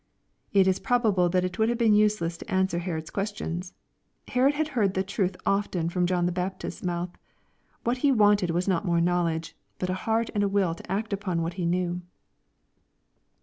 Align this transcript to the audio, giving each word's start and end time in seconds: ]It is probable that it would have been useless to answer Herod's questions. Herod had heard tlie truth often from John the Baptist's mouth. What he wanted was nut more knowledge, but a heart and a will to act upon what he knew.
]It 0.51 0.65
is 0.67 0.79
probable 0.79 1.29
that 1.29 1.45
it 1.45 1.59
would 1.59 1.69
have 1.69 1.77
been 1.77 1.93
useless 1.93 2.35
to 2.37 2.51
answer 2.51 2.79
Herod's 2.79 3.11
questions. 3.11 3.75
Herod 4.29 4.55
had 4.55 4.69
heard 4.69 4.95
tlie 4.95 5.05
truth 5.05 5.35
often 5.45 5.89
from 5.89 6.07
John 6.07 6.25
the 6.25 6.31
Baptist's 6.31 6.81
mouth. 6.81 7.11
What 7.83 7.97
he 7.97 8.11
wanted 8.11 8.49
was 8.49 8.67
nut 8.67 8.83
more 8.83 8.99
knowledge, 8.99 9.55
but 9.77 9.91
a 9.91 10.09
heart 10.09 10.31
and 10.33 10.43
a 10.43 10.47
will 10.49 10.73
to 10.73 10.91
act 10.91 11.13
upon 11.13 11.43
what 11.43 11.53
he 11.53 11.67
knew. 11.67 12.01